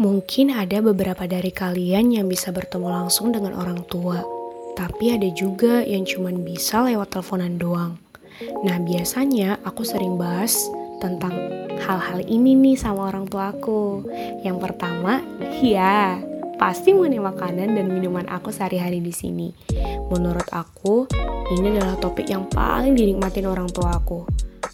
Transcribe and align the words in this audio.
Mungkin 0.00 0.48
ada 0.48 0.80
beberapa 0.80 1.28
dari 1.28 1.52
kalian 1.52 2.16
yang 2.16 2.24
bisa 2.24 2.48
bertemu 2.48 2.88
langsung 2.88 3.36
dengan 3.36 3.52
orang 3.52 3.84
tua, 3.84 4.24
tapi 4.72 5.12
ada 5.12 5.28
juga 5.28 5.84
yang 5.84 6.08
cuma 6.08 6.32
bisa 6.32 6.80
lewat 6.88 7.12
teleponan 7.12 7.60
doang. 7.60 8.00
Nah, 8.64 8.80
biasanya 8.80 9.60
aku 9.60 9.84
sering 9.84 10.16
bahas 10.16 10.56
tentang 11.04 11.36
hal-hal 11.84 12.24
ini 12.24 12.56
nih 12.56 12.80
sama 12.80 13.12
orang 13.12 13.28
tua 13.28 13.52
aku. 13.52 14.08
Yang 14.40 14.72
pertama, 14.72 15.20
ya, 15.60 16.16
pasti 16.56 16.96
mengenai 16.96 17.20
makanan 17.20 17.76
dan 17.76 17.92
minuman 17.92 18.24
aku 18.32 18.48
sehari-hari 18.48 19.04
di 19.04 19.12
sini. 19.12 19.52
Menurut 20.08 20.48
aku, 20.48 21.12
ini 21.52 21.76
adalah 21.76 22.00
topik 22.00 22.24
yang 22.24 22.48
paling 22.48 22.96
dinikmatin 22.96 23.44
orang 23.44 23.68
tua 23.68 24.00
aku. 24.00 24.24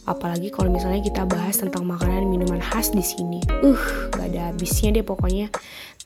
Apalagi 0.07 0.55
kalau 0.55 0.71
misalnya 0.71 1.03
kita 1.03 1.27
bahas 1.27 1.59
tentang 1.59 1.83
makanan 1.83 2.31
minuman 2.31 2.63
khas 2.63 2.95
di 2.95 3.03
sini. 3.03 3.43
Uh, 3.59 3.79
gak 4.15 4.31
ada 4.31 4.55
habisnya 4.55 4.95
deh 4.95 5.03
pokoknya. 5.03 5.51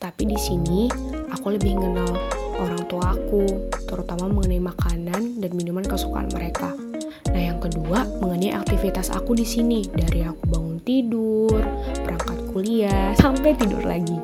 Tapi 0.01 0.25
di 0.25 0.37
sini 0.41 0.89
aku 1.29 1.53
lebih 1.53 1.77
mengenal 1.77 2.09
orang 2.57 2.81
tua 2.89 3.13
aku, 3.13 3.45
terutama 3.85 4.25
mengenai 4.25 4.57
makanan 4.57 5.37
dan 5.37 5.51
minuman 5.53 5.85
kesukaan 5.85 6.33
mereka. 6.33 6.73
Nah, 7.29 7.41
yang 7.41 7.61
kedua 7.61 8.09
mengenai 8.17 8.57
aktivitas 8.57 9.13
aku 9.13 9.37
di 9.37 9.45
sini, 9.45 9.85
dari 9.93 10.25
aku 10.25 10.49
bangun 10.49 10.81
tidur, 10.81 11.61
berangkat 12.01 12.39
kuliah, 12.49 13.13
sampai 13.21 13.53
tidur 13.53 13.85
lagi. 13.85 14.17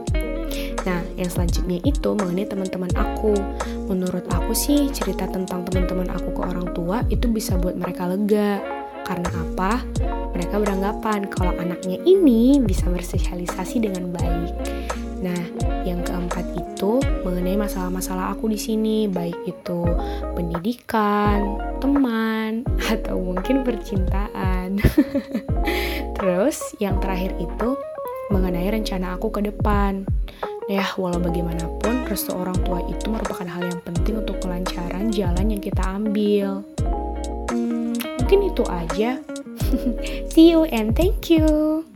Nah, 0.90 1.06
yang 1.14 1.30
selanjutnya 1.30 1.78
itu 1.86 2.10
mengenai 2.18 2.50
teman-teman 2.50 2.90
aku. 2.98 3.38
Menurut 3.86 4.26
aku 4.34 4.58
sih, 4.58 4.90
cerita 4.90 5.30
tentang 5.30 5.62
teman-teman 5.70 6.10
aku 6.10 6.34
ke 6.34 6.42
orang 6.42 6.74
tua 6.74 7.06
itu 7.14 7.30
bisa 7.30 7.54
buat 7.62 7.78
mereka 7.78 8.10
lega 8.10 8.77
karena 9.08 9.32
apa? 9.32 9.80
Mereka 10.36 10.60
beranggapan 10.60 11.32
kalau 11.32 11.56
anaknya 11.56 11.96
ini 12.04 12.60
bisa 12.60 12.92
bersosialisasi 12.92 13.80
dengan 13.80 14.12
baik. 14.12 14.52
Nah, 15.24 15.42
yang 15.82 16.04
keempat 16.06 16.46
itu 16.54 17.02
mengenai 17.26 17.58
masalah-masalah 17.58 18.36
aku 18.36 18.52
di 18.52 18.60
sini, 18.60 19.08
baik 19.10 19.40
itu 19.48 19.82
pendidikan, 20.36 21.58
teman, 21.80 22.68
atau 22.94 23.16
mungkin 23.18 23.64
percintaan. 23.64 24.78
Terus, 26.20 26.76
yang 26.78 27.00
terakhir 27.02 27.34
itu 27.40 27.80
mengenai 28.30 28.68
rencana 28.70 29.16
aku 29.16 29.32
ke 29.32 29.42
depan. 29.48 30.06
Ya, 30.68 30.84
walau 31.00 31.18
bagaimanapun, 31.24 32.06
restu 32.12 32.36
orang 32.36 32.60
tua 32.68 32.84
itu 32.92 33.08
merupakan 33.08 33.48
hal 33.48 33.72
yang 33.72 33.80
penting 33.88 34.20
untuk 34.20 34.38
kelancaran 34.44 35.08
jalan 35.10 35.48
yang 35.48 35.64
kita 35.64 35.80
ambil 35.80 36.68
mungkin 38.28 38.52
itu 38.52 38.64
aja. 38.68 39.24
See 40.36 40.52
you 40.52 40.68
and 40.68 40.92
thank 40.92 41.32
you. 41.32 41.87